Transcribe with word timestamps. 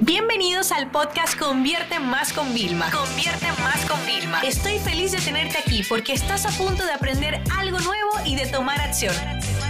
Bienvenidos 0.00 0.72
al 0.72 0.90
podcast 0.90 1.38
Convierte 1.38 1.98
Más 1.98 2.34
con 2.34 2.52
Vilma. 2.52 2.90
Convierte 2.90 3.46
Más 3.62 3.82
con 3.86 3.98
Vilma. 4.04 4.42
Estoy 4.42 4.78
feliz 4.78 5.12
de 5.12 5.18
tenerte 5.18 5.56
aquí 5.56 5.82
porque 5.88 6.12
estás 6.12 6.44
a 6.44 6.50
punto 6.50 6.84
de 6.84 6.92
aprender 6.92 7.42
algo 7.56 7.78
nuevo 7.78 8.10
y 8.26 8.36
de 8.36 8.46
tomar 8.46 8.78
acción. 8.78 9.14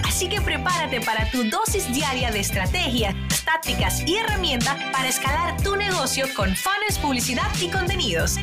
Así 0.04 0.28
que 0.28 0.40
prepárate 0.40 1.00
para 1.00 1.30
tu 1.30 1.44
dosis 1.44 1.92
diaria 1.94 2.32
de 2.32 2.40
estrategias, 2.40 3.14
tácticas 3.44 4.02
y 4.04 4.16
herramientas 4.16 4.76
para 4.92 5.08
escalar 5.08 5.62
tu 5.62 5.76
negocio 5.76 6.26
con 6.34 6.56
fans, 6.56 6.98
publicidad 7.00 7.48
y 7.62 7.68
contenidos. 7.68 8.36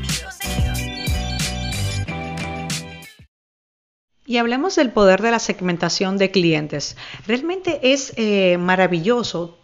Y 4.25 4.37
hablemos 4.37 4.77
del 4.77 4.89
poder 4.89 5.21
de 5.21 5.31
la 5.31 5.39
segmentación 5.39 6.17
de 6.17 6.31
clientes. 6.31 6.95
Realmente 7.27 7.91
es 7.91 8.13
eh, 8.15 8.57
maravilloso 8.57 9.59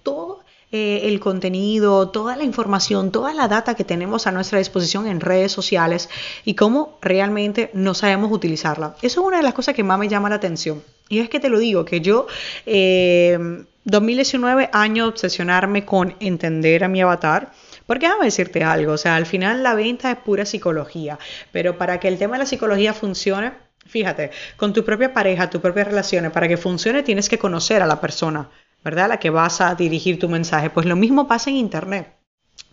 eh, 0.71 1.01
el 1.03 1.19
contenido, 1.19 2.09
toda 2.09 2.35
la 2.35 2.43
información, 2.43 3.11
toda 3.11 3.33
la 3.33 3.47
data 3.47 3.75
que 3.75 3.83
tenemos 3.83 4.27
a 4.27 4.31
nuestra 4.31 4.59
disposición 4.59 5.07
en 5.07 5.19
redes 5.19 5.51
sociales 5.51 6.09
y 6.45 6.53
cómo 6.53 6.97
realmente 7.01 7.71
no 7.73 7.93
sabemos 7.93 8.31
utilizarla. 8.31 8.95
Eso 9.01 9.21
es 9.21 9.27
una 9.27 9.37
de 9.37 9.43
las 9.43 9.53
cosas 9.53 9.73
que 9.73 9.83
más 9.83 9.97
me 9.97 10.07
llama 10.07 10.29
la 10.29 10.35
atención. 10.35 10.83
Y 11.09 11.19
es 11.19 11.29
que 11.29 11.39
te 11.39 11.49
lo 11.49 11.59
digo, 11.59 11.85
que 11.85 12.01
yo... 12.01 12.27
2019 12.65 14.63
eh, 14.63 14.69
año 14.73 15.07
obsesionarme 15.07 15.85
con 15.85 16.15
entender 16.19 16.83
a 16.83 16.87
mi 16.87 17.01
avatar. 17.01 17.51
Porque 17.89 18.05
déjame 18.05 18.25
decirte 18.25 18.63
algo, 18.63 18.93
o 18.93 18.97
sea, 18.99 19.15
al 19.15 19.25
final 19.25 19.63
la 19.63 19.73
venta 19.73 20.11
es 20.11 20.17
pura 20.17 20.45
psicología, 20.45 21.17
pero 21.51 21.75
para 21.79 21.99
que 21.99 22.07
el 22.07 22.19
tema 22.19 22.35
de 22.35 22.43
la 22.43 22.45
psicología 22.45 22.93
funcione, 22.93 23.53
fíjate, 23.87 24.29
con 24.57 24.73
tu 24.73 24.85
propia 24.85 25.11
pareja, 25.11 25.49
tus 25.49 25.59
propias 25.59 25.87
relaciones, 25.87 26.31
para 26.31 26.47
que 26.47 26.55
funcione 26.55 27.01
tienes 27.01 27.27
que 27.29 27.39
conocer 27.39 27.81
a 27.81 27.87
la 27.87 27.99
persona. 27.99 28.47
¿Verdad? 28.83 29.09
La 29.09 29.17
que 29.17 29.29
vas 29.29 29.61
a 29.61 29.75
dirigir 29.75 30.19
tu 30.19 30.29
mensaje. 30.29 30.69
Pues 30.69 30.85
lo 30.85 30.95
mismo 30.95 31.27
pasa 31.27 31.49
en 31.49 31.57
Internet. 31.57 32.19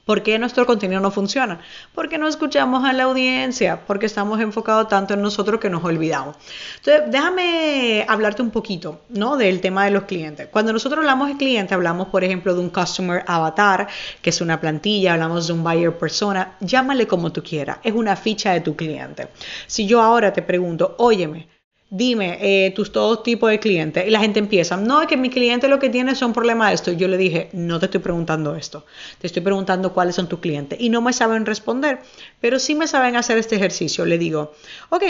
¿Por 0.07 0.23
qué 0.23 0.39
nuestro 0.39 0.67
contenido 0.67 1.01
no 1.01 1.11
funciona? 1.11 1.59
Porque 1.93 2.17
no 2.17 2.29
escuchamos 2.29 2.85
a 2.85 2.93
la 2.93 3.03
audiencia, 3.03 3.81
porque 3.89 4.07
estamos 4.07 4.41
enfocados 4.41 4.87
tanto 4.87 5.15
en 5.15 5.21
nosotros 5.21 5.59
que 5.59 5.69
nos 5.69 5.83
olvidamos. 5.83 6.37
Entonces, 6.77 7.11
déjame 7.11 8.07
hablarte 8.07 8.41
un 8.41 8.53
poquito, 8.53 9.01
¿no? 9.09 9.37
Del 9.37 9.61
tema 9.61 9.85
de 9.85 9.91
los 9.91 10.05
clientes. 10.05 10.47
Cuando 10.53 10.73
nosotros 10.73 11.01
hablamos 11.01 11.27
de 11.27 11.37
cliente, 11.37 11.75
hablamos, 11.75 12.07
por 12.07 12.23
ejemplo, 12.23 12.55
de 12.55 12.61
un 12.61 12.71
customer 12.71 13.25
avatar, 13.27 13.89
que 14.23 14.31
es 14.31 14.41
una 14.41 14.61
plantilla, 14.61 15.15
hablamos 15.15 15.49
de 15.49 15.55
un 15.55 15.65
buyer 15.65 15.99
persona, 15.99 16.57
llámale 16.61 17.09
como 17.09 17.33
tú 17.33 17.43
quieras, 17.43 17.79
es 17.83 17.93
una 17.93 18.15
ficha 18.15 18.53
de 18.53 18.61
tu 18.61 18.77
cliente. 18.77 19.27
Si 19.67 19.89
yo 19.89 20.01
ahora 20.01 20.33
te 20.33 20.43
pregunto, 20.43 20.95
óyeme, 20.99 21.49
dime 21.91 22.39
eh, 22.41 22.71
tus 22.73 22.93
todos 22.93 23.23
tipos 23.23 23.51
de 23.51 23.61
clientes. 23.61 24.07
Y 24.07 24.11
la 24.11 24.21
gente 24.21 24.39
empieza, 24.39 24.77
no, 24.77 25.03
es 25.03 25.09
que 25.09 25.17
mi 25.17 25.31
cliente 25.31 25.69
lo 25.69 25.79
que 25.79 25.91
tiene 25.91 26.15
son 26.15 26.33
problemas 26.33 26.69
de 26.69 26.75
esto. 26.75 26.93
Y 26.93 26.97
yo 26.97 27.09
le 27.09 27.17
dije, 27.17 27.49
no 27.53 27.79
te 27.79 27.87
estoy 27.87 28.01
preguntando 28.01 28.57
esto, 28.57 28.85
te 29.21 29.27
estoy 29.27 29.43
preguntando 29.43 29.93
cuáles 29.93 30.15
son 30.17 30.29
tus 30.29 30.41
clientes. 30.41 30.81
Y 30.81 30.89
no 30.89 31.01
me 31.01 31.13
saben 31.13 31.47
responder, 31.47 32.01
pero 32.41 32.59
sí 32.59 32.75
me 32.75 32.87
saben 32.87 33.17
hacer 33.17 33.39
este 33.39 33.57
ejercicio. 33.57 34.05
Le 34.05 34.19
digo, 34.19 34.53
ok, 34.91 35.03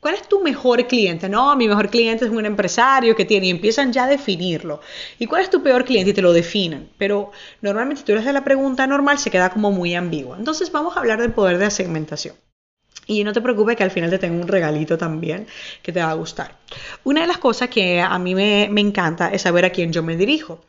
¿cuál 0.00 0.14
es 0.14 0.28
tu 0.28 0.40
mejor 0.42 0.86
cliente? 0.86 1.28
No, 1.28 1.54
mi 1.56 1.68
mejor 1.68 1.88
cliente 1.90 2.24
es 2.24 2.30
un 2.30 2.46
empresario 2.46 3.14
que 3.16 3.24
tiene 3.24 3.46
y 3.46 3.50
empiezan 3.50 3.92
ya 3.92 4.04
a 4.04 4.08
definirlo. 4.08 4.80
¿Y 5.18 5.26
cuál 5.26 5.42
es 5.42 5.50
tu 5.50 5.62
peor 5.62 5.84
cliente? 5.84 6.10
Y 6.10 6.14
te 6.14 6.22
lo 6.22 6.32
definen. 6.32 6.90
Pero 6.98 7.30
normalmente 7.62 8.02
tú 8.02 8.12
le 8.12 8.20
haces 8.20 8.34
la 8.34 8.44
pregunta 8.44 8.86
normal, 8.86 9.18
se 9.18 9.30
queda 9.30 9.50
como 9.50 9.70
muy 9.70 9.94
ambigua. 9.94 10.36
Entonces 10.38 10.72
vamos 10.72 10.96
a 10.96 11.00
hablar 11.00 11.20
del 11.20 11.32
poder 11.32 11.58
de 11.58 11.64
la 11.64 11.70
segmentación. 11.70 12.34
Y 13.10 13.24
no 13.24 13.32
te 13.32 13.40
preocupes 13.40 13.74
que 13.74 13.82
al 13.82 13.90
final 13.90 14.10
te 14.10 14.18
tengo 14.18 14.40
un 14.40 14.46
regalito 14.46 14.98
también 14.98 15.46
que 15.82 15.92
te 15.92 16.00
va 16.00 16.10
a 16.10 16.14
gustar. 16.14 16.54
Una 17.04 17.22
de 17.22 17.26
las 17.26 17.38
cosas 17.38 17.70
que 17.70 18.02
a 18.02 18.18
mí 18.18 18.34
me, 18.34 18.64
encanta 18.64 19.30
es 19.32 19.42
saber 19.42 19.64
a 19.64 19.70
quién 19.70 19.94
yo 19.94 20.02
me 20.02 20.14
dirijo. 20.14 20.62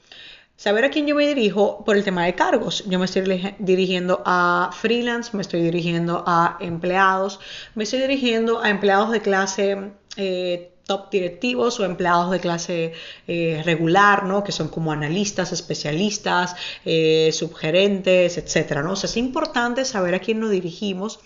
Saber 0.55 0.85
a 0.85 0.89
quién 0.89 1.05
yo 1.05 1.15
me 1.15 1.27
dirijo 1.27 1.83
por 1.83 1.97
el 1.97 2.03
tema 2.05 2.25
de 2.25 2.35
cargos. 2.35 2.85
Yo 2.87 2.97
me 2.97 3.05
estoy 3.05 3.23
dirigiendo 3.59 4.23
a 4.25 4.69
freelance, 4.73 5.35
me 5.35 5.41
estoy 5.41 5.61
dirigiendo 5.61 6.23
a 6.25 6.55
empleados, 6.61 7.41
me 7.75 7.83
estoy 7.83 7.99
dirigiendo 7.99 8.61
a 8.61 8.69
empleados 8.69 9.11
de 9.11 9.21
clase 9.21 9.91
eh, 10.15 10.71
top 10.89 11.11
directivos 11.11 11.79
o 11.79 11.85
empleados 11.85 12.31
de 12.31 12.39
clase 12.39 12.93
eh, 13.27 13.61
regular, 13.63 14.23
¿no? 14.23 14.43
Que 14.45 14.51
son 14.51 14.69
como 14.69 14.91
analistas, 14.91 15.51
especialistas, 15.51 16.55
eh, 16.85 17.31
subgerentes, 17.33 18.37
etcétera, 18.37 18.81
¿no? 18.81 18.93
Es 18.93 19.17
importante 19.17 19.85
saber 19.85 20.15
a 20.15 20.19
quién 20.19 20.39
nos 20.39 20.49
dirigimos 20.49 21.19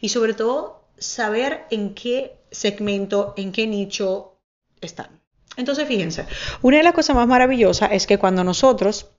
y 0.00 0.08
sobre 0.08 0.34
todo 0.34 0.84
saber 0.98 1.64
en 1.70 1.94
qué 1.94 2.36
segmento, 2.50 3.34
en 3.36 3.52
qué 3.52 3.66
nicho 3.66 4.38
están. 4.80 5.20
Entonces, 5.56 5.88
fíjense, 5.88 6.26
una 6.62 6.78
de 6.78 6.82
las 6.82 6.92
cosas 6.92 7.16
más 7.16 7.26
maravillosas 7.26 7.90
es 7.92 8.06
que 8.06 8.18
cuando 8.18 8.44
nosotros 8.44 9.10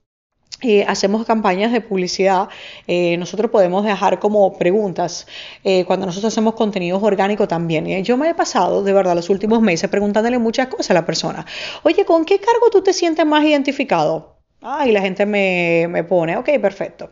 eh, 0.60 0.84
hacemos 0.88 1.24
campañas 1.24 1.72
de 1.72 1.80
publicidad, 1.80 2.48
eh, 2.86 3.16
nosotros 3.16 3.50
podemos 3.50 3.84
dejar 3.84 4.18
como 4.18 4.58
preguntas 4.58 5.26
eh, 5.62 5.84
cuando 5.84 6.06
nosotros 6.06 6.32
hacemos 6.32 6.54
contenidos 6.54 7.00
orgánicos 7.02 7.46
también. 7.46 8.02
yo 8.02 8.16
me 8.16 8.30
he 8.30 8.34
pasado, 8.34 8.82
de 8.82 8.92
verdad, 8.92 9.14
los 9.14 9.30
últimos 9.30 9.60
meses 9.60 9.88
preguntándole 9.88 10.38
muchas 10.38 10.68
cosas 10.68 10.90
a 10.90 10.94
la 10.94 11.06
persona. 11.06 11.46
Oye, 11.84 12.04
¿con 12.04 12.24
qué 12.24 12.40
cargo 12.40 12.70
tú 12.70 12.82
te 12.82 12.92
sientes 12.92 13.24
más 13.24 13.44
identificado? 13.44 14.37
Ah, 14.60 14.86
y 14.86 14.92
la 14.92 15.00
gente 15.00 15.24
me, 15.24 15.86
me 15.88 16.02
pone, 16.02 16.36
ok, 16.36 16.48
perfecto. 16.60 17.10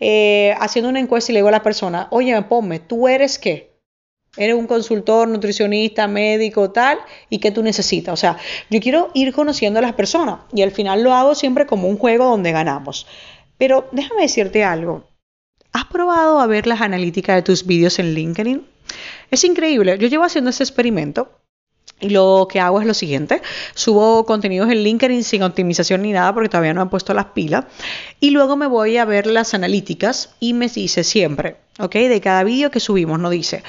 Eh, 0.00 0.54
haciendo 0.58 0.88
una 0.88 0.98
encuesta 0.98 1.30
y 1.30 1.34
le 1.34 1.38
digo 1.38 1.48
a 1.48 1.52
la 1.52 1.62
persona, 1.62 2.08
oye, 2.10 2.40
ponme, 2.42 2.80
¿tú 2.80 3.06
eres 3.06 3.38
qué? 3.38 3.78
Eres 4.36 4.56
un 4.56 4.66
consultor, 4.66 5.28
nutricionista, 5.28 6.06
médico, 6.06 6.70
tal, 6.70 6.98
y 7.30 7.38
qué 7.38 7.50
tú 7.50 7.62
necesitas. 7.62 8.12
O 8.12 8.16
sea, 8.16 8.36
yo 8.70 8.80
quiero 8.80 9.10
ir 9.14 9.32
conociendo 9.32 9.78
a 9.78 9.82
las 9.82 9.94
personas 9.94 10.40
y 10.52 10.62
al 10.62 10.70
final 10.70 11.02
lo 11.02 11.14
hago 11.14 11.34
siempre 11.34 11.66
como 11.66 11.88
un 11.88 11.98
juego 11.98 12.24
donde 12.26 12.52
ganamos. 12.52 13.06
Pero 13.56 13.88
déjame 13.92 14.22
decirte 14.22 14.64
algo. 14.64 15.04
¿Has 15.72 15.86
probado 15.86 16.40
a 16.40 16.46
ver 16.46 16.66
las 16.66 16.80
analíticas 16.80 17.36
de 17.36 17.42
tus 17.42 17.66
vídeos 17.66 17.98
en 17.98 18.14
LinkedIn? 18.14 18.66
Es 19.30 19.44
increíble. 19.44 19.98
Yo 19.98 20.08
llevo 20.08 20.24
haciendo 20.24 20.50
ese 20.50 20.62
experimento 20.62 21.37
y 22.00 22.10
lo 22.10 22.48
que 22.50 22.60
hago 22.60 22.80
es 22.80 22.86
lo 22.86 22.94
siguiente, 22.94 23.42
subo 23.74 24.24
contenidos 24.24 24.70
en 24.70 24.82
LinkedIn 24.82 25.24
sin 25.24 25.42
optimización 25.42 26.02
ni 26.02 26.12
nada 26.12 26.32
porque 26.32 26.48
todavía 26.48 26.74
no 26.74 26.82
he 26.82 26.86
puesto 26.86 27.14
las 27.14 27.26
pilas. 27.26 27.64
Y 28.20 28.30
luego 28.30 28.56
me 28.56 28.66
voy 28.66 28.96
a 28.96 29.04
ver 29.04 29.26
las 29.26 29.54
analíticas 29.54 30.30
y 30.40 30.54
me 30.54 30.68
dice 30.68 31.04
siempre, 31.04 31.56
¿ok? 31.78 31.94
De 31.94 32.20
cada 32.20 32.44
vídeo 32.44 32.70
que 32.70 32.80
subimos, 32.80 33.18
no 33.18 33.30
dice. 33.30 33.62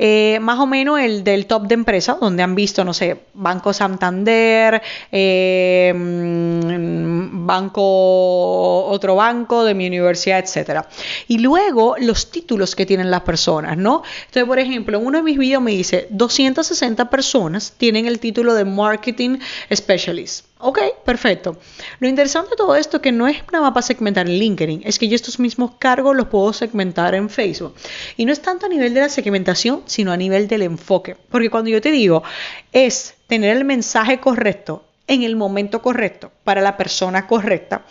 Eh, 0.00 0.38
más 0.40 0.60
o 0.60 0.66
menos 0.66 1.00
el 1.00 1.24
del 1.24 1.46
top 1.46 1.66
de 1.66 1.74
empresa, 1.74 2.16
donde 2.20 2.44
han 2.44 2.54
visto, 2.54 2.84
no 2.84 2.94
sé, 2.94 3.18
Banco 3.34 3.72
Santander, 3.72 4.80
eh, 5.10 5.92
mm, 5.92 7.44
banco, 7.46 8.86
otro 8.86 9.16
banco 9.16 9.64
de 9.64 9.74
mi 9.74 9.88
universidad, 9.88 10.38
etcétera. 10.38 10.88
Y 11.26 11.38
luego 11.38 11.96
los 11.98 12.30
títulos 12.30 12.76
que 12.76 12.86
tienen 12.86 13.10
las 13.10 13.22
personas, 13.22 13.76
¿no? 13.76 14.04
Entonces, 14.26 14.44
por 14.44 14.60
ejemplo, 14.60 14.98
en 14.98 15.06
uno 15.06 15.18
de 15.18 15.24
mis 15.24 15.36
vídeos 15.36 15.60
me 15.60 15.72
dice 15.72 16.06
260 16.10 17.10
personas 17.10 17.74
tienen 17.76 18.06
el 18.06 18.20
título 18.20 18.54
de 18.54 18.64
Marketing 18.64 19.38
Specialist. 19.74 20.47
Ok, 20.60 20.78
perfecto. 21.04 21.56
Lo 22.00 22.08
interesante 22.08 22.50
de 22.50 22.56
todo 22.56 22.74
esto 22.74 22.96
es 22.96 23.02
que 23.02 23.12
no 23.12 23.28
es 23.28 23.42
nada 23.52 23.64
más 23.64 23.72
para 23.72 23.86
segmentar 23.86 24.26
en 24.28 24.38
LinkedIn, 24.38 24.82
es 24.84 24.98
que 24.98 25.06
yo 25.06 25.14
estos 25.14 25.38
mismos 25.38 25.72
cargos 25.78 26.16
los 26.16 26.26
puedo 26.26 26.52
segmentar 26.52 27.14
en 27.14 27.30
Facebook. 27.30 27.74
Y 28.16 28.24
no 28.24 28.32
es 28.32 28.42
tanto 28.42 28.66
a 28.66 28.68
nivel 28.68 28.92
de 28.92 29.00
la 29.00 29.08
segmentación, 29.08 29.82
sino 29.86 30.10
a 30.10 30.16
nivel 30.16 30.48
del 30.48 30.62
enfoque. 30.62 31.16
Porque 31.30 31.48
cuando 31.48 31.70
yo 31.70 31.80
te 31.80 31.92
digo, 31.92 32.24
es 32.72 33.14
tener 33.28 33.56
el 33.56 33.64
mensaje 33.64 34.18
correcto 34.18 34.84
en 35.06 35.22
el 35.22 35.36
momento 35.36 35.80
correcto 35.80 36.32
para 36.42 36.60
la 36.60 36.76
persona 36.76 37.26
correcta, 37.26 37.84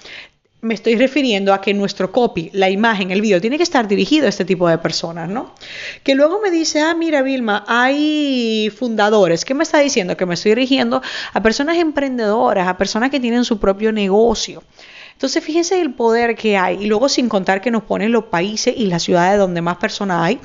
me 0.67 0.73
estoy 0.73 0.95
refiriendo 0.95 1.53
a 1.53 1.61
que 1.61 1.73
nuestro 1.73 2.11
copy, 2.11 2.50
la 2.53 2.69
imagen, 2.69 3.09
el 3.11 3.22
video, 3.22 3.41
tiene 3.41 3.57
que 3.57 3.63
estar 3.63 3.88
dirigido 3.88 4.25
a 4.25 4.29
este 4.29 4.45
tipo 4.45 4.67
de 4.67 4.78
personas, 4.78 5.29
¿no? 5.29 5.53
Que 6.03 6.13
luego 6.13 6.39
me 6.41 6.51
dice, 6.51 6.81
ah, 6.81 6.94
mira, 6.94 7.22
Vilma, 7.22 7.63
hay 7.67 8.72
fundadores. 8.78 9.45
¿Qué 9.45 9.53
me 9.53 9.63
está 9.63 9.79
diciendo? 9.79 10.17
Que 10.17 10.25
me 10.25 10.35
estoy 10.35 10.51
dirigiendo 10.51 11.01
a 11.33 11.41
personas 11.41 11.78
emprendedoras, 11.78 12.67
a 12.67 12.78
personas 12.78 13.09
que 13.09 13.19
tienen 13.19 13.45
su 13.45 13.59
propio 13.59 13.91
negocio. 13.91 14.61
Entonces, 15.13 15.44
fíjense 15.44 15.81
el 15.81 15.95
poder 15.95 16.35
que 16.35 16.57
hay. 16.57 16.84
Y 16.84 16.85
luego, 16.85 17.09
sin 17.09 17.28
contar 17.28 17.59
que 17.59 17.72
nos 17.72 17.81
ponen 17.81 18.11
los 18.11 18.25
países 18.25 18.75
y 18.78 18.85
las 18.85 19.02
ciudades 19.02 19.40
donde 19.40 19.61
más 19.64 19.78
personas 19.78 20.22
hay. 20.22 20.40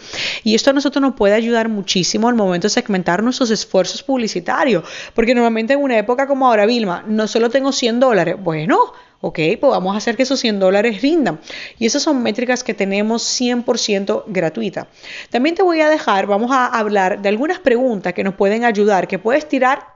Y 0.44 0.54
esto 0.54 0.70
a 0.70 0.72
nosotros 0.72 1.02
nos 1.02 1.14
puede 1.14 1.34
ayudar 1.34 1.68
muchísimo 1.68 2.26
al 2.26 2.36
momento 2.36 2.68
de 2.68 2.70
segmentar 2.70 3.22
nuestros 3.22 3.50
esfuerzos 3.50 4.02
publicitarios. 4.02 4.84
Porque 5.14 5.34
normalmente 5.34 5.74
en 5.74 5.80
una 5.80 5.98
época 5.98 6.26
como 6.26 6.46
ahora, 6.46 6.64
Vilma, 6.64 7.04
no 7.06 7.28
solo 7.28 7.50
tengo 7.50 7.70
100 7.70 8.00
dólares. 8.00 8.36
Bueno, 8.38 8.94
Ok, 9.24 9.38
pues 9.60 9.70
vamos 9.70 9.94
a 9.94 9.98
hacer 9.98 10.16
que 10.16 10.24
esos 10.24 10.40
100 10.40 10.58
dólares 10.58 11.00
rindan. 11.00 11.38
Y 11.78 11.86
esas 11.86 12.02
son 12.02 12.24
métricas 12.24 12.64
que 12.64 12.74
tenemos 12.74 13.22
100% 13.22 14.24
gratuita. 14.26 14.88
También 15.30 15.54
te 15.54 15.62
voy 15.62 15.80
a 15.80 15.88
dejar, 15.88 16.26
vamos 16.26 16.50
a 16.50 16.66
hablar 16.66 17.22
de 17.22 17.28
algunas 17.28 17.60
preguntas 17.60 18.14
que 18.14 18.24
nos 18.24 18.34
pueden 18.34 18.64
ayudar, 18.64 19.06
que 19.06 19.20
puedes 19.20 19.48
tirar 19.48 19.86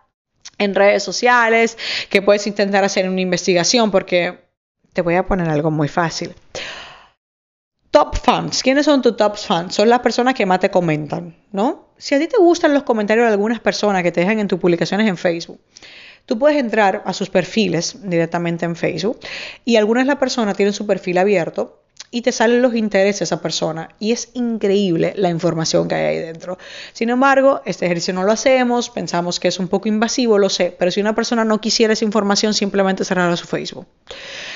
en 0.58 0.76
redes 0.76 1.02
sociales, 1.02 1.76
que 2.08 2.22
puedes 2.22 2.46
intentar 2.46 2.84
hacer 2.84 3.08
una 3.08 3.20
investigación, 3.20 3.90
porque 3.90 4.44
te 4.92 5.02
voy 5.02 5.16
a 5.16 5.26
poner 5.26 5.48
algo 5.48 5.72
muy 5.72 5.88
fácil. 5.88 6.32
Top 7.90 8.16
fans. 8.16 8.62
¿Quiénes 8.62 8.84
son 8.84 9.02
tus 9.02 9.16
top 9.16 9.36
fans? 9.36 9.74
Son 9.74 9.88
las 9.88 10.00
personas 10.00 10.34
que 10.34 10.46
más 10.46 10.60
te 10.60 10.70
comentan, 10.70 11.34
¿no? 11.50 11.88
Si 11.98 12.14
a 12.14 12.20
ti 12.20 12.28
te 12.28 12.36
gustan 12.36 12.72
los 12.72 12.84
comentarios 12.84 13.26
de 13.26 13.32
algunas 13.32 13.58
personas 13.58 14.04
que 14.04 14.12
te 14.12 14.20
dejan 14.20 14.38
en 14.38 14.46
tus 14.46 14.60
publicaciones 14.60 15.08
en 15.08 15.16
Facebook, 15.16 15.58
Tú 16.26 16.38
puedes 16.38 16.58
entrar 16.58 17.02
a 17.06 17.12
sus 17.12 17.30
perfiles 17.30 17.98
directamente 18.02 18.64
en 18.64 18.76
Facebook 18.76 19.20
y 19.64 19.76
algunas 19.76 20.06
las 20.06 20.16
personas 20.16 20.56
tienen 20.56 20.72
su 20.72 20.86
perfil 20.86 21.18
abierto 21.18 21.80
y 22.10 22.22
te 22.22 22.32
salen 22.32 22.62
los 22.62 22.74
intereses 22.74 23.20
de 23.20 23.24
esa 23.24 23.42
persona. 23.42 23.90
Y 23.98 24.12
es 24.12 24.30
increíble 24.34 25.12
la 25.16 25.28
información 25.28 25.88
que 25.88 25.94
hay 25.94 26.16
ahí 26.16 26.18
dentro. 26.18 26.58
Sin 26.92 27.10
embargo, 27.10 27.62
este 27.64 27.86
ejercicio 27.86 28.14
no 28.14 28.24
lo 28.24 28.32
hacemos, 28.32 28.90
pensamos 28.90 29.40
que 29.40 29.48
es 29.48 29.58
un 29.58 29.68
poco 29.68 29.88
invasivo, 29.88 30.38
lo 30.38 30.48
sé, 30.48 30.74
pero 30.78 30.90
si 30.90 31.00
una 31.00 31.14
persona 31.14 31.44
no 31.44 31.60
quisiera 31.60 31.92
esa 31.92 32.04
información, 32.04 32.54
simplemente 32.54 33.04
cerrará 33.04 33.36
su 33.36 33.46
Facebook. 33.46 33.86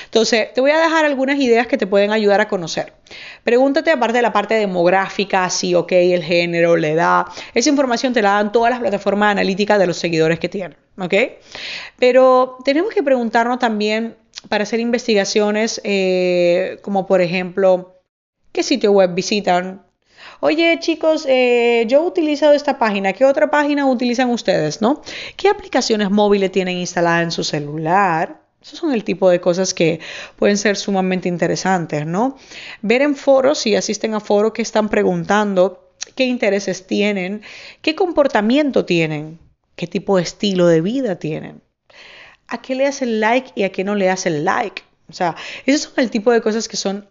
Entonces, 0.05 0.53
te 0.53 0.61
voy 0.61 0.71
a 0.71 0.79
dejar 0.79 1.05
algunas 1.05 1.39
ideas 1.39 1.67
que 1.67 1.77
te 1.77 1.87
pueden 1.87 2.11
ayudar 2.11 2.41
a 2.41 2.47
conocer. 2.47 2.93
Pregúntate, 3.43 3.91
aparte 3.91 4.17
de 4.17 4.21
la 4.21 4.33
parte 4.33 4.53
demográfica, 4.53 5.49
si, 5.49 5.73
ok, 5.73 5.91
el 5.93 6.23
género, 6.23 6.77
la 6.77 6.89
edad, 6.89 7.25
esa 7.53 7.69
información 7.69 8.13
te 8.13 8.21
la 8.21 8.33
dan 8.33 8.51
todas 8.51 8.71
las 8.71 8.79
plataformas 8.79 9.31
analíticas 9.31 9.79
de 9.79 9.87
los 9.87 9.97
seguidores 9.97 10.39
que 10.39 10.49
tienen, 10.49 10.77
¿ok? 10.97 11.13
Pero 11.97 12.57
tenemos 12.63 12.93
que 12.93 13.03
preguntarnos 13.03 13.59
también 13.59 14.15
para 14.49 14.63
hacer 14.63 14.79
investigaciones 14.79 15.81
eh, 15.83 16.79
como 16.81 17.05
por 17.05 17.21
ejemplo, 17.21 18.01
¿qué 18.51 18.63
sitio 18.63 18.91
web 18.91 19.13
visitan? 19.13 19.83
Oye 20.39 20.77
chicos, 20.79 21.25
eh, 21.27 21.85
yo 21.87 22.03
he 22.03 22.07
utilizado 22.07 22.53
esta 22.53 22.77
página, 22.79 23.13
¿qué 23.13 23.25
otra 23.25 23.49
página 23.49 23.85
utilizan 23.85 24.29
ustedes? 24.29 24.81
¿no? 24.81 25.01
¿Qué 25.35 25.49
aplicaciones 25.49 26.09
móviles 26.09 26.51
tienen 26.51 26.77
instaladas 26.77 27.23
en 27.23 27.31
su 27.31 27.43
celular? 27.43 28.40
Esos 28.61 28.79
son 28.79 28.93
el 28.93 29.03
tipo 29.03 29.29
de 29.29 29.41
cosas 29.41 29.73
que 29.73 29.99
pueden 30.35 30.57
ser 30.57 30.77
sumamente 30.77 31.27
interesantes, 31.27 32.05
¿no? 32.05 32.37
Ver 32.81 33.01
en 33.01 33.15
foros, 33.15 33.59
si 33.59 33.75
asisten 33.75 34.13
a 34.13 34.19
foros 34.19 34.53
que 34.53 34.61
están 34.61 34.89
preguntando 34.89 35.91
qué 36.15 36.25
intereses 36.25 36.85
tienen, 36.85 37.41
qué 37.81 37.95
comportamiento 37.95 38.85
tienen, 38.85 39.39
qué 39.75 39.87
tipo 39.87 40.17
de 40.17 40.23
estilo 40.23 40.67
de 40.67 40.81
vida 40.81 41.17
tienen 41.17 41.61
a 42.51 42.61
qué 42.61 42.75
le 42.75 42.85
hacen 42.85 43.19
like 43.19 43.51
y 43.55 43.63
a 43.63 43.71
qué 43.71 43.83
no 43.83 43.95
le 43.95 44.09
hacen 44.09 44.43
like. 44.43 44.83
O 45.09 45.13
sea, 45.13 45.35
esos 45.65 45.83
son 45.83 46.03
el 46.03 46.11
tipo 46.11 46.31
de 46.31 46.41
cosas 46.41 46.67
que 46.67 46.77
son 46.77 47.07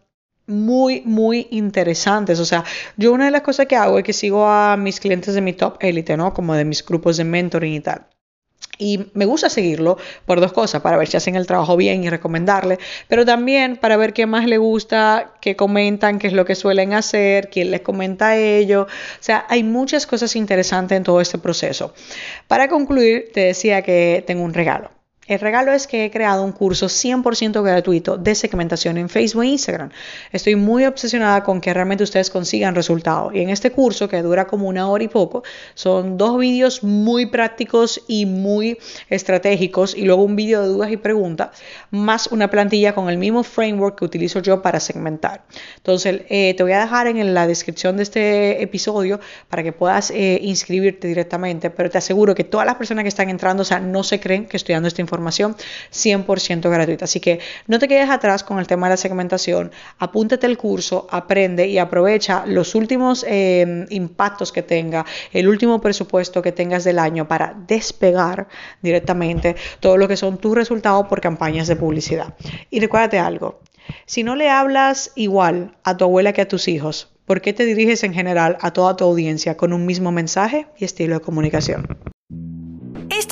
muy, 0.46 1.02
muy 1.04 1.48
interesantes. 1.50 2.38
O 2.40 2.44
sea, 2.44 2.64
yo 2.96 3.12
una 3.12 3.24
de 3.24 3.30
las 3.30 3.40
cosas 3.40 3.66
que 3.66 3.76
hago 3.76 3.98
es 3.98 4.04
que 4.04 4.12
sigo 4.12 4.46
a 4.46 4.76
mis 4.76 5.00
clientes 5.00 5.34
de 5.34 5.40
mi 5.40 5.54
top 5.54 5.78
élite, 5.80 6.16
¿no? 6.16 6.34
Como 6.34 6.54
de 6.54 6.64
mis 6.64 6.84
grupos 6.84 7.16
de 7.16 7.24
mentoring 7.24 7.74
y 7.74 7.80
tal. 7.80 8.06
Y 8.80 9.10
me 9.12 9.26
gusta 9.26 9.50
seguirlo 9.50 9.98
por 10.24 10.40
dos 10.40 10.52
cosas, 10.52 10.80
para 10.80 10.96
ver 10.96 11.06
si 11.06 11.18
hacen 11.18 11.36
el 11.36 11.46
trabajo 11.46 11.76
bien 11.76 12.02
y 12.02 12.08
recomendarle, 12.08 12.78
pero 13.08 13.26
también 13.26 13.76
para 13.76 13.98
ver 13.98 14.14
qué 14.14 14.24
más 14.24 14.46
le 14.46 14.56
gusta, 14.56 15.34
qué 15.42 15.54
comentan, 15.54 16.18
qué 16.18 16.28
es 16.28 16.32
lo 16.32 16.46
que 16.46 16.54
suelen 16.54 16.94
hacer, 16.94 17.50
quién 17.50 17.70
les 17.70 17.82
comenta 17.82 18.28
a 18.28 18.36
ellos. 18.38 18.86
O 18.86 19.22
sea, 19.22 19.44
hay 19.50 19.62
muchas 19.64 20.06
cosas 20.06 20.34
interesantes 20.34 20.96
en 20.96 21.04
todo 21.04 21.20
este 21.20 21.36
proceso. 21.36 21.92
Para 22.48 22.68
concluir, 22.68 23.30
te 23.34 23.40
decía 23.40 23.82
que 23.82 24.24
tengo 24.26 24.42
un 24.42 24.54
regalo. 24.54 24.99
El 25.30 25.38
regalo 25.38 25.72
es 25.72 25.86
que 25.86 26.06
he 26.06 26.10
creado 26.10 26.42
un 26.42 26.50
curso 26.50 26.86
100% 26.86 27.62
gratuito 27.62 28.18
de 28.18 28.34
segmentación 28.34 28.98
en 28.98 29.08
Facebook 29.08 29.44
e 29.44 29.46
Instagram. 29.46 29.90
Estoy 30.32 30.56
muy 30.56 30.84
obsesionada 30.86 31.44
con 31.44 31.60
que 31.60 31.72
realmente 31.72 32.02
ustedes 32.02 32.30
consigan 32.30 32.74
resultados. 32.74 33.32
Y 33.32 33.38
en 33.38 33.48
este 33.48 33.70
curso, 33.70 34.08
que 34.08 34.22
dura 34.22 34.48
como 34.48 34.66
una 34.66 34.88
hora 34.88 35.04
y 35.04 35.06
poco, 35.06 35.44
son 35.74 36.18
dos 36.18 36.36
vídeos 36.36 36.82
muy 36.82 37.26
prácticos 37.26 38.02
y 38.08 38.26
muy 38.26 38.76
estratégicos 39.08 39.96
y 39.96 40.02
luego 40.02 40.24
un 40.24 40.34
vídeo 40.34 40.62
de 40.62 40.66
dudas 40.66 40.90
y 40.90 40.96
preguntas, 40.96 41.50
más 41.92 42.26
una 42.32 42.50
plantilla 42.50 42.96
con 42.96 43.08
el 43.08 43.16
mismo 43.16 43.44
framework 43.44 44.00
que 44.00 44.04
utilizo 44.06 44.40
yo 44.40 44.62
para 44.62 44.80
segmentar. 44.80 45.44
Entonces, 45.76 46.22
eh, 46.28 46.54
te 46.56 46.64
voy 46.64 46.72
a 46.72 46.80
dejar 46.80 47.06
en 47.06 47.34
la 47.34 47.46
descripción 47.46 47.96
de 47.96 48.02
este 48.02 48.64
episodio 48.64 49.20
para 49.48 49.62
que 49.62 49.70
puedas 49.70 50.10
eh, 50.10 50.40
inscribirte 50.42 51.06
directamente, 51.06 51.70
pero 51.70 51.88
te 51.88 51.98
aseguro 51.98 52.34
que 52.34 52.42
todas 52.42 52.66
las 52.66 52.74
personas 52.74 53.04
que 53.04 53.08
están 53.10 53.30
entrando, 53.30 53.60
o 53.60 53.64
sea, 53.64 53.78
no 53.78 54.02
se 54.02 54.18
creen 54.18 54.46
que 54.46 54.56
estoy 54.56 54.72
dando 54.72 54.88
esta 54.88 55.00
información 55.00 55.19
información 55.20 55.56
100% 55.92 56.70
gratuita. 56.70 57.04
Así 57.04 57.20
que 57.20 57.40
no 57.66 57.78
te 57.78 57.88
quedes 57.88 58.10
atrás 58.10 58.42
con 58.42 58.58
el 58.58 58.66
tema 58.66 58.86
de 58.86 58.94
la 58.94 58.96
segmentación, 58.96 59.70
apúntate 59.98 60.46
el 60.46 60.56
curso, 60.56 61.06
aprende 61.10 61.68
y 61.68 61.78
aprovecha 61.78 62.44
los 62.46 62.74
últimos 62.74 63.24
eh, 63.28 63.86
impactos 63.90 64.52
que 64.52 64.62
tenga, 64.62 65.04
el 65.32 65.48
último 65.48 65.80
presupuesto 65.80 66.42
que 66.42 66.52
tengas 66.52 66.84
del 66.84 66.98
año 66.98 67.28
para 67.28 67.54
despegar 67.66 68.48
directamente 68.82 69.56
todo 69.80 69.96
lo 69.96 70.08
que 70.08 70.16
son 70.16 70.38
tus 70.38 70.54
resultados 70.54 71.06
por 71.06 71.20
campañas 71.20 71.68
de 71.68 71.76
publicidad. 71.76 72.34
Y 72.70 72.80
recuérdate 72.80 73.18
algo, 73.18 73.60
si 74.06 74.22
no 74.22 74.36
le 74.36 74.48
hablas 74.48 75.12
igual 75.14 75.76
a 75.84 75.96
tu 75.96 76.04
abuela 76.04 76.32
que 76.32 76.42
a 76.42 76.48
tus 76.48 76.68
hijos, 76.68 77.08
¿por 77.26 77.40
qué 77.40 77.52
te 77.52 77.64
diriges 77.64 78.04
en 78.04 78.14
general 78.14 78.56
a 78.60 78.72
toda 78.72 78.96
tu 78.96 79.04
audiencia 79.04 79.56
con 79.56 79.72
un 79.72 79.86
mismo 79.86 80.12
mensaje 80.12 80.66
y 80.78 80.84
estilo 80.84 81.14
de 81.14 81.20
comunicación? 81.20 82.09